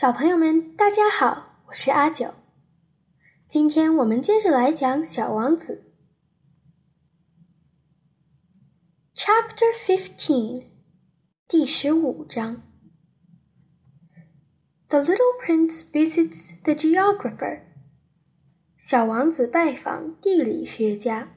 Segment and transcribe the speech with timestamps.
[0.00, 2.34] 小朋友们，大家好，我是阿九。
[3.48, 5.84] 今天我们接着来讲《小王子》
[9.18, 10.66] Chapter Fifteen，
[11.48, 12.62] 第十五章。
[14.88, 17.62] The little prince visits the geographer。
[18.78, 21.32] 小王子拜访地理学家。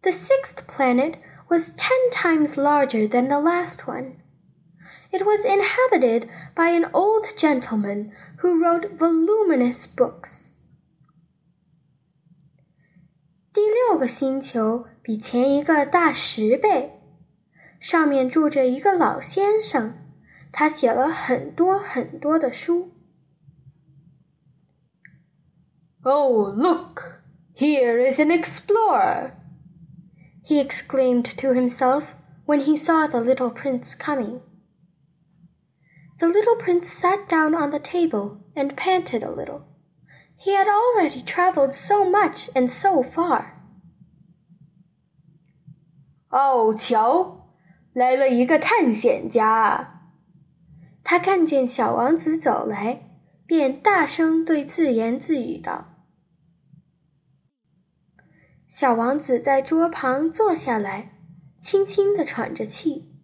[0.00, 1.16] The sixth planet
[1.48, 4.16] was ten times larger than the last one.
[5.12, 10.54] It was inhabited by an old gentleman who wrote voluminous books.
[13.52, 17.00] 第六个星球比前一个大十倍，
[17.80, 19.94] 上面住着一个老先生，
[20.52, 22.92] 他写了很多很多的书。
[26.02, 27.22] Oh, look!
[27.56, 29.32] Here is an explorer!
[30.44, 32.14] He exclaimed to himself
[32.46, 34.40] when he saw the little prince coming.
[36.18, 39.62] The little prince sat down on the table and panted a little.
[40.36, 43.54] He had already travelled so much and so far.
[46.30, 47.48] 哦，瞧，
[47.92, 49.94] 来了一个探险家。
[51.02, 53.08] 他看见小王子走来，
[53.46, 55.96] 便大声对自言自语道：“
[58.68, 61.16] 小王子在桌旁坐下来，
[61.58, 63.14] 轻轻地喘着气。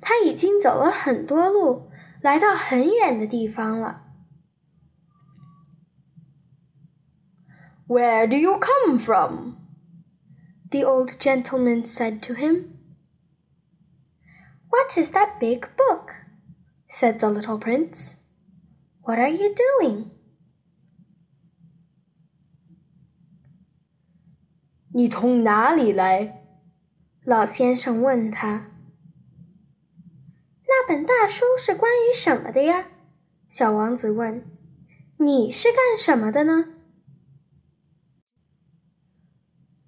[0.00, 1.90] 他已经走了很多路，
[2.24, 4.02] 来到很远的地方了。
[7.86, 9.56] Where do you come from?
[10.70, 12.76] The old gentleman said to him.
[14.68, 16.12] What is that big book?
[16.88, 18.16] said the little prince.
[19.02, 20.10] What are you doing?
[24.92, 26.44] 你从哪里来？
[27.24, 28.73] 老先生问他。
[30.84, 32.86] 那本大书是关于什么的呀？
[33.48, 34.44] 小王子问。
[35.18, 36.66] 你是干什么的呢？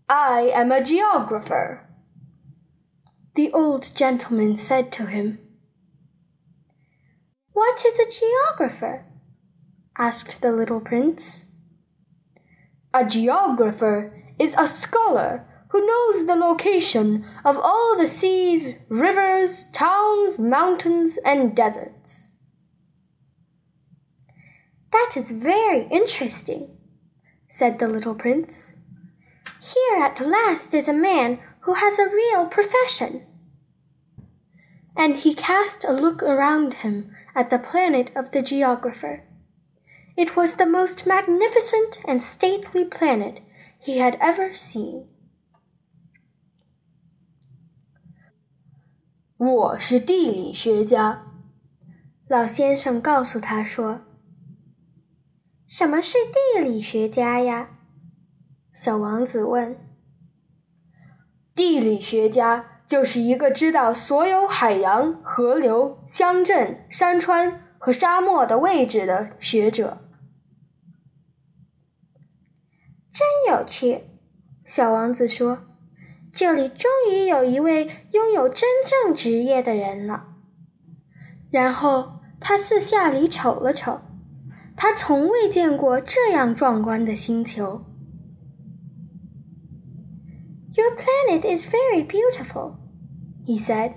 [0.07, 1.81] I am a geographer.
[3.35, 5.39] The old gentleman said to him.
[7.55, 9.05] What is a geographer?
[9.95, 11.45] asked the little prince.
[12.91, 20.40] A geographer is a scholar who knows the location of all the seas, rivers, towns,
[20.40, 22.30] mountains, and deserts.
[24.92, 26.78] That is very interesting,
[27.50, 28.76] said the little prince.
[29.62, 33.26] Here at last is a man who has a real profession.
[34.96, 39.24] And he cast a look around him at the planet of the geographer.
[40.16, 43.42] It was the most magnificent and stately planet
[43.80, 45.08] he had ever seen.
[49.38, 51.28] 我是地理学家，
[52.28, 54.02] 老先生告诉他说
[55.70, 57.70] ：“什么是地理学家呀？”
[58.74, 59.78] 小王子问。
[61.54, 70.00] “地理学家就是一个知道所有海洋、河流、乡镇、山川和沙漠的位置的学者。”
[73.14, 74.06] 真有趣，
[74.66, 75.60] 小王子说。
[76.37, 80.29] 这里终于有一位拥有真正职业的人了。
[81.51, 84.01] 然后他四下里瞅了瞅，
[84.77, 87.85] 他从未见过这样壮观的星球。
[90.75, 92.77] Your planet is very beautiful,
[93.45, 93.93] he said.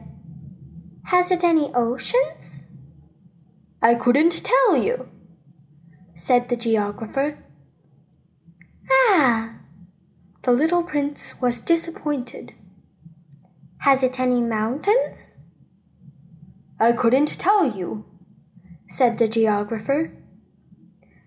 [1.06, 2.60] Has it any oceans?
[3.80, 5.08] I couldn't tell you,
[6.14, 7.38] said the geographer.
[8.90, 9.52] Ah,
[10.44, 12.54] the little prince was disappointed.
[13.80, 15.36] Has it any mountains?
[16.80, 18.06] I couldn't tell you,
[18.88, 20.12] said the geographer.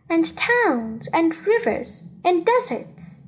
[0.09, 3.21] And towns and rivers and deserts?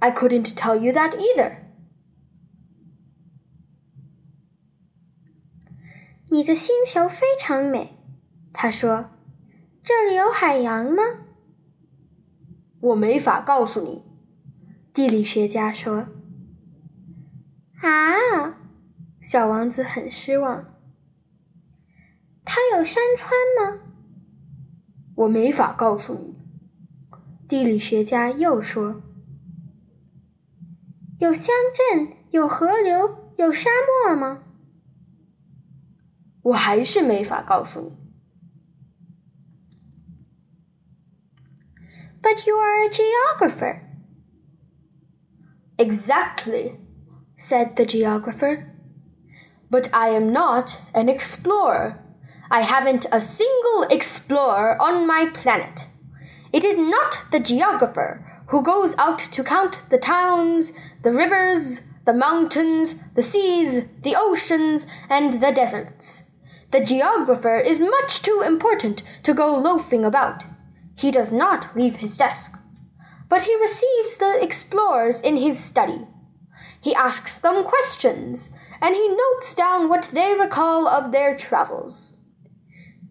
[0.00, 1.58] I couldn't tell you that either.
[6.30, 7.96] 你的星球非常美，
[8.52, 9.10] 他说。
[9.82, 11.02] 这里有海洋吗？
[12.80, 14.04] 我没法告诉你。
[14.93, 16.07] 地理学家说
[17.81, 18.59] ：“啊，
[19.19, 20.79] 小王子很失望。
[22.45, 23.81] 它有山川吗？
[25.15, 26.35] 我没法告诉你。”
[27.49, 29.01] 地理学家又说
[31.17, 31.47] ：“有乡
[31.91, 33.69] 镇，有河流，有沙
[34.05, 34.43] 漠吗？”
[36.43, 37.97] 我还是没法告诉你。
[42.21, 43.92] But you are a geographer.
[45.83, 46.77] Exactly,
[47.35, 48.71] said the geographer.
[49.69, 51.99] But I am not an explorer.
[52.49, 55.87] I haven't a single explorer on my planet.
[56.53, 60.71] It is not the geographer who goes out to count the towns,
[61.01, 66.23] the rivers, the mountains, the seas, the oceans, and the deserts.
[66.71, 70.45] The geographer is much too important to go loafing about.
[70.95, 72.57] He does not leave his desk,
[73.28, 76.06] but he receives the explorers in his study.
[76.80, 82.16] He asks them questions, and he notes down what they recall of their travels.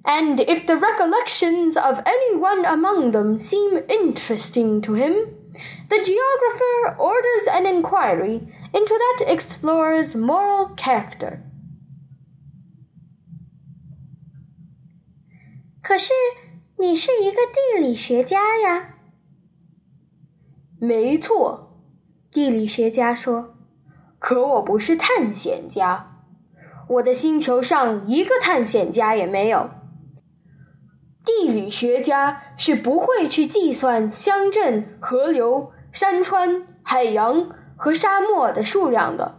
[0.05, 5.35] And if the recollections of any one among them seem interesting to him,
[5.89, 11.43] the geographer orders an inquiry into that explorer's moral character.
[15.81, 16.11] 可是
[16.77, 18.90] 你是一个地理学家呀。
[20.84, 21.78] 没错，
[22.32, 23.54] 地理学家说。
[24.18, 26.24] 可我不是探险家，
[26.88, 29.70] 我的星球上一个探险家也没有。
[31.24, 39.38] 地理学家是不会去计算乡镇、河流、山川、海洋和沙漠的数量的。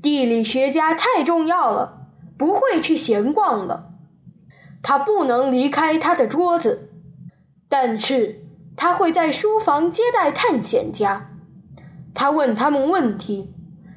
[0.00, 2.08] 地理学家太重要了，
[2.38, 3.90] 不会去闲逛的。
[4.82, 6.90] 他不能离开他的桌子，
[7.68, 8.43] 但是
[8.76, 11.30] 他会在书房接待探险家。
[12.14, 13.50] 他问他们问题。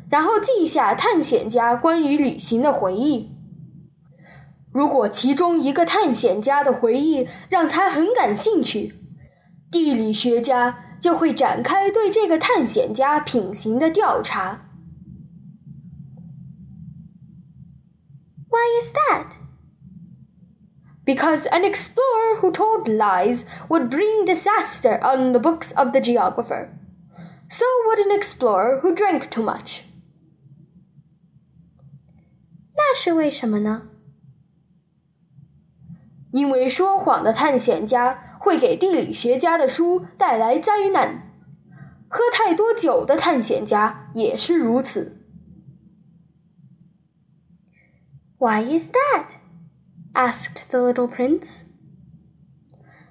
[0.09, 3.35] 然后记下探险家关于旅行的回忆。
[4.71, 9.01] 如果其中一个探险家的回忆让他很感兴趣，
[9.69, 14.69] 地理学家就会展开对这个探险家品行的调查。
[18.49, 19.46] Why is that?
[21.07, 26.69] because an explorer who told lies would bring disaster on the books of the geographer.
[27.49, 29.85] So would an explorer who drank too much.
[48.37, 49.37] Why is that?
[50.16, 51.64] asked the little prince.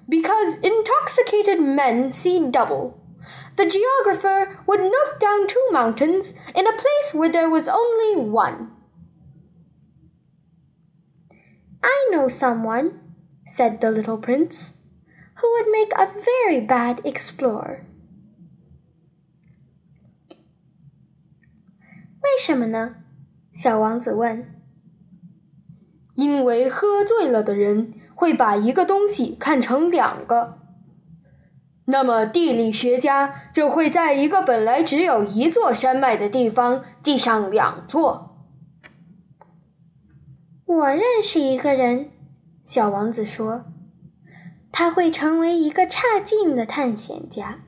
[0.08, 3.00] Because intoxicated men see double.
[3.56, 8.72] The geographer would note down two mountains in a place where there was only one.
[11.82, 13.00] I know someone,
[13.46, 14.74] said the little prince,
[15.36, 17.84] who would make a very bad explorer.
[22.22, 22.96] 为什么呢？
[23.52, 24.55] 小王子问。
[26.17, 30.57] 因为喝醉了的人会把一个东西看成两个，
[31.85, 38.35] 那么地理学家就会在一个本来只有一座山脉的地方记上两座。
[40.65, 42.09] 我认识一个人，
[42.63, 43.65] 小王子说，
[44.71, 47.59] 他会成为一个差劲的探险家。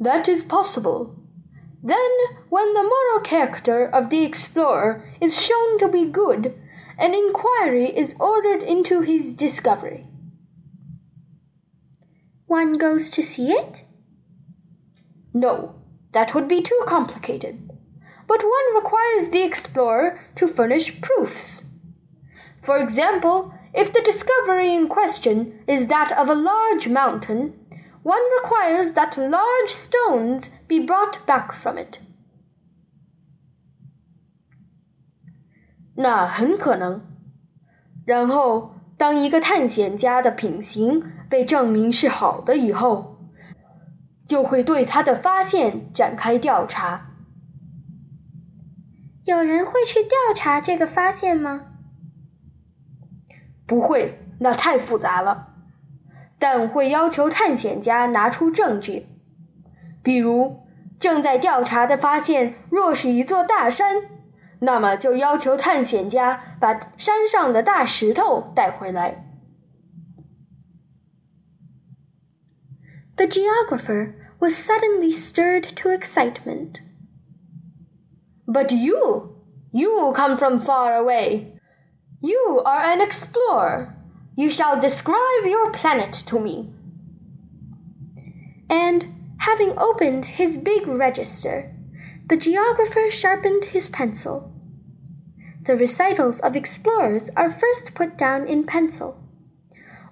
[0.00, 1.19] That is possible.
[1.82, 2.10] Then,
[2.48, 6.54] when the moral character of the explorer is shown to be good,
[6.98, 10.06] an inquiry is ordered into his discovery.
[12.46, 13.84] One goes to see it?
[15.32, 15.76] No,
[16.12, 17.70] that would be too complicated
[18.30, 21.64] but one requires the explorer to furnish proofs.
[22.62, 27.58] For example, if the discovery in question is that of a large mountain,
[28.03, 31.99] one requires that large stones be brought back from it.
[35.95, 37.01] 那很可能。
[38.05, 43.17] 然后，当一个探险家的品行被证明是好的以后，
[44.27, 47.11] 就会对他的发现展开调查。
[49.23, 51.71] 有人会去调查这个发现吗？
[53.65, 55.48] 不会，那太复杂了。
[56.39, 59.07] 但会要求探险家拿出证据，
[60.03, 60.59] 比如
[60.99, 63.95] 正在调查的发现若是一座大山，
[64.59, 69.23] 那么就要求探险家把山上的大石头带回来。
[73.17, 76.81] The geographer was suddenly stirred to excitement.
[78.45, 79.37] But you,
[79.71, 81.53] you come from far away.
[82.19, 83.87] You are an explorer.
[84.39, 86.69] You shall describe your planet to me.
[88.69, 89.05] And,
[89.37, 91.73] having opened his big register,
[92.27, 94.51] the geographer sharpened his pencil.
[95.61, 99.17] The recitals of explorers are first put down in pencil.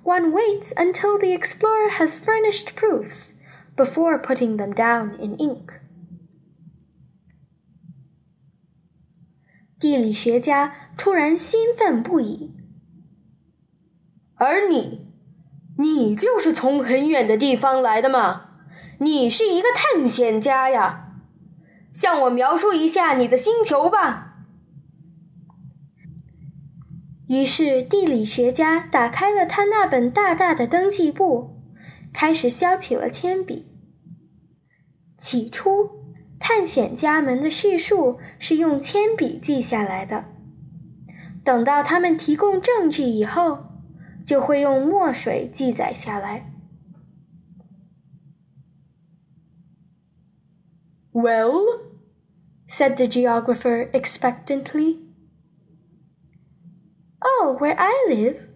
[0.04, 3.34] One waits until the explorer has furnished proofs
[3.76, 5.80] before putting them down in ink.
[9.80, 12.57] 地理学家突然兴奋不已。
[14.39, 15.07] 而你，
[15.79, 18.47] 你就是从很远的地方来的吗？
[19.01, 21.13] 你是一个探险家呀！
[21.93, 24.45] 向我描述一下你的星球吧。
[27.29, 31.61] 于是，地理学家打开了他那本大大的登记簿，
[32.13, 33.67] 开始削起了铅笔。
[35.19, 35.91] 起初，
[36.39, 40.25] 探险家们的叙述是用铅笔记下来的。
[41.43, 43.68] 等到他们提供证据以后，
[44.28, 46.50] 就会用墨水记载下来。
[51.12, 51.82] Well,
[52.68, 55.00] said the geographer expectantly.
[57.22, 58.48] Oh, where I live,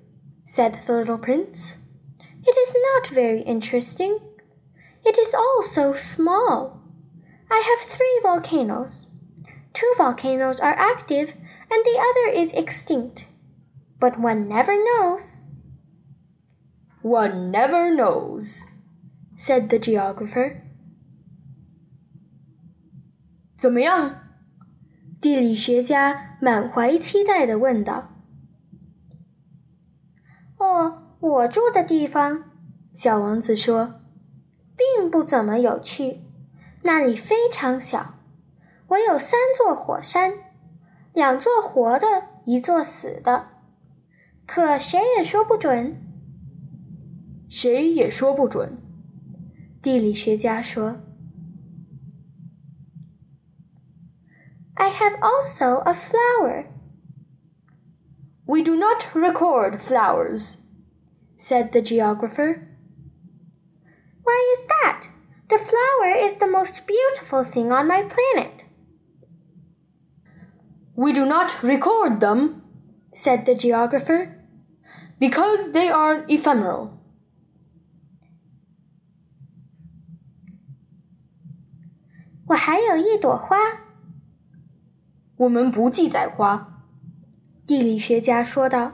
[0.47, 1.77] said the little prince.
[2.43, 4.19] It is not very interesting.
[5.05, 6.81] It is all so small.
[7.51, 9.09] I have three volcanoes.
[9.73, 11.33] Two volcanoes are active
[11.69, 13.25] and the other is extinct.
[13.99, 15.40] But one never knows.
[17.02, 18.60] One never knows,
[19.36, 20.62] said the geographer.
[23.56, 24.20] 怎么样？
[25.20, 28.10] 地理学家满怀期待地问道。
[30.58, 32.44] “哦，我住的地方，”
[32.94, 34.00] 小王子说
[34.76, 36.20] ，“并不怎么有趣。
[36.84, 38.14] 那里非常小，
[38.88, 40.32] 我有三座火山，
[41.12, 43.48] 两座活的，一座死的。
[44.46, 46.11] 可谁也说不准。
[47.51, 48.77] 谁也说不准。”
[49.81, 50.97] 地理学家说。
[54.75, 56.65] I have also a flower.
[58.45, 60.57] We do not record flowers,
[61.37, 62.67] said the geographer.
[64.23, 65.07] Why is that?
[65.49, 68.65] The flower is the most beautiful thing on my planet.
[70.95, 72.61] We do not record them,
[73.15, 74.35] said the geographer,
[75.19, 76.90] because they are ephemeral.
[82.52, 83.56] 我还有一朵花。
[85.36, 86.84] 我们不记载花，
[87.66, 88.92] 地理学家说道。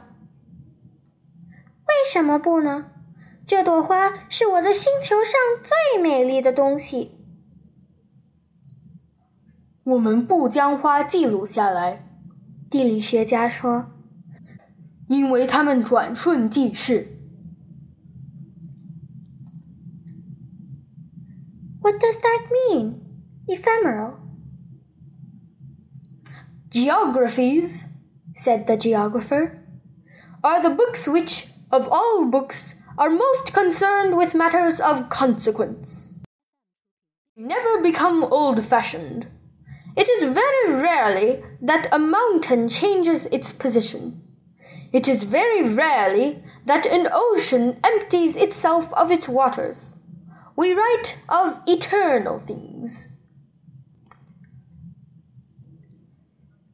[1.89, 2.93] 为什么不呢？
[3.45, 7.19] 这朵花是我的星球上最美丽的东西。
[9.83, 12.07] 我们不将花记录下来，
[12.71, 13.91] 地理学家说，
[15.09, 17.09] 因为它们转瞬即逝。
[21.81, 23.08] What does that mean?
[23.51, 24.19] Ephemeral.
[26.69, 27.87] Geographies,
[28.35, 29.59] said the geographer,
[30.45, 36.11] are the books which, of all books, are most concerned with matters of consequence.
[37.37, 39.29] Never become old fashioned.
[39.97, 44.21] It is very rarely that a mountain changes its position.
[44.93, 49.97] It is very rarely that an ocean empties itself of its waters.
[50.55, 53.09] We write of eternal things.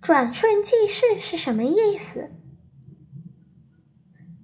[0.04, 2.30] 转瞬即逝是什么意思？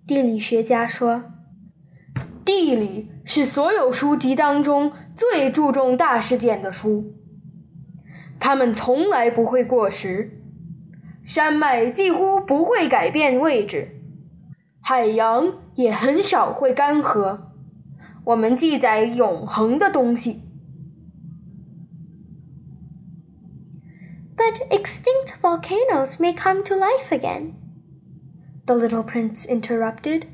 [0.06, 1.24] 地理学家说
[2.46, 7.12] ：“地理是所有书籍当中最注重大事件的书，
[8.38, 10.42] 它们从来不会过时。
[11.26, 14.00] 山脉几乎不会改变位置，
[14.80, 17.38] 海洋也很少会干涸。
[18.24, 20.44] 我们记载永恒的东西。”
[24.49, 27.55] But extinct volcanoes may come to life again.
[28.65, 30.27] The little prince interrupted.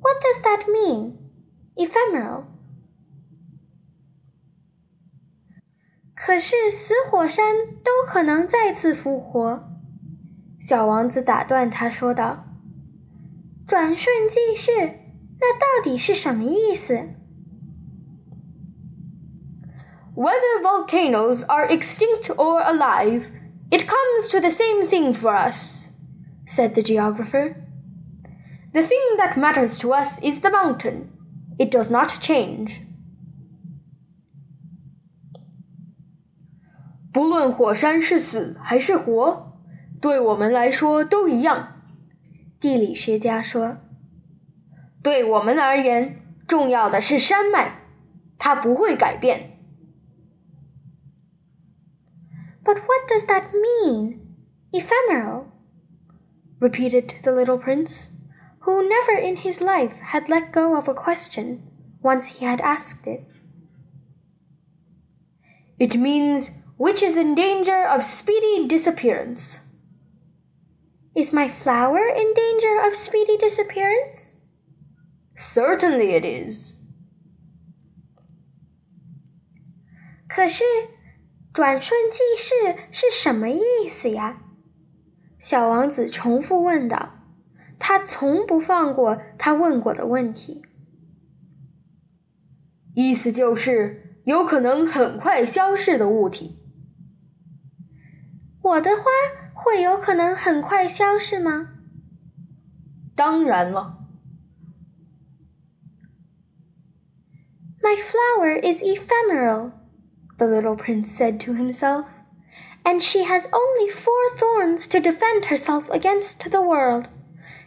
[0.00, 1.16] What does that mean?
[1.76, 2.44] Ephemeral.
[6.14, 9.64] 可是死火山都可能再次复活。
[10.60, 14.72] 小王子打断他说道：“转瞬即逝，
[15.40, 17.14] 那到底是什么意思？”
[20.18, 23.30] Whether volcanoes are extinct or alive,
[23.70, 25.90] it comes to the same thing for us,
[26.46, 27.56] said the geographer.
[28.72, 31.10] The thing that matters to us is the mountain.
[31.58, 32.82] It does not change.
[37.12, 39.52] 不论火山是死还是活，
[40.00, 41.82] 对我们来说都一样。
[42.60, 47.82] 地理学家说：“对我们而言，重要的是山脉，
[48.38, 49.57] 它不会改变。””
[52.69, 54.35] But what does that mean?
[54.71, 55.51] Ephemeral?
[56.59, 58.09] repeated the little prince,
[58.59, 61.63] who never in his life had let go of a question
[62.03, 63.25] once he had asked it.
[65.79, 69.61] It means which is in danger of speedy disappearance.
[71.15, 74.35] Is my flower in danger of speedy disappearance?
[75.35, 76.75] Certainly it is.
[80.27, 80.63] 可是，
[81.59, 84.43] 转瞬即逝是什么意思呀？
[85.39, 87.17] 小王子重复问道。
[87.77, 90.61] 他从不放过他问过的问题。
[92.95, 96.57] 意思就是有可能很快消逝的物体。
[98.61, 99.03] 我的花
[99.53, 101.71] 会有可能很快消逝吗？
[103.17, 103.97] 当然了。
[107.81, 109.71] My flower is ephemeral,
[110.38, 112.06] the little prince said to himself,
[112.84, 117.08] and she has only four thorns to defend herself against the world,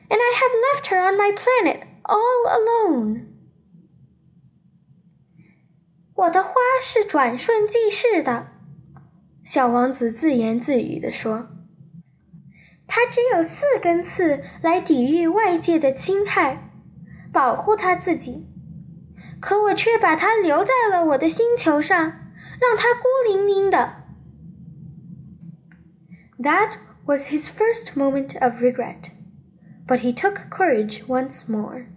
[0.10, 3.28] and I have left her on my planet all alone.
[6.16, 8.52] 我的花是转瞬即逝的，
[9.44, 16.72] 小王子自言自语地说：“它只有四根刺来抵御外界的侵害，
[17.32, 18.48] 保护它自己。
[19.40, 22.21] 可我却把它留在了我的星球上，
[22.62, 24.04] 让它孤零零的。”
[26.40, 29.12] That was his first moment of regret,
[29.88, 31.88] but he took courage once more.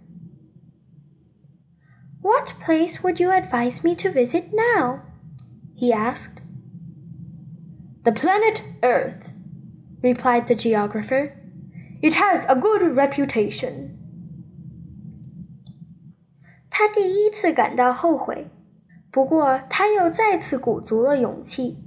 [2.21, 5.01] What place would you advise me to visit now?
[5.75, 6.41] he asked.
[8.03, 9.33] The planet Earth,
[10.01, 11.33] replied the geographer.
[12.01, 13.97] It has a good reputation.
[16.69, 18.49] 他第一次感到后悔，
[19.16, 21.78] 不过他又再次鼓足了勇气。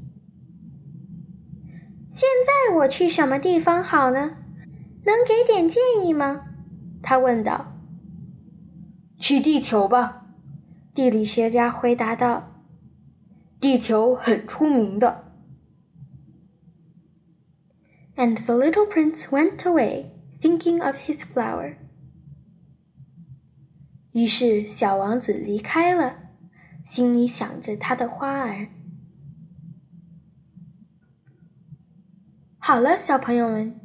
[2.09, 4.37] 现在我去什么地方好呢？
[5.05, 6.45] 能给点建议吗？
[7.03, 7.77] 他问道。
[9.19, 10.25] 去地球吧，
[10.95, 12.51] 地理学家回答道。
[13.59, 15.31] 地球很出名的。
[18.15, 20.07] And the little prince went away,
[20.41, 21.75] thinking of his flower.
[24.13, 26.28] 于是小王子离开了，
[26.89, 28.67] 心里想着他的花儿。
[32.57, 33.79] 好了，小朋友们，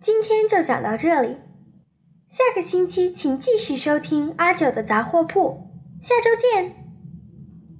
[0.00, 1.36] 今天就讲到这里。
[2.26, 6.79] 下个星期请继续收听阿九的杂货铺，下周见。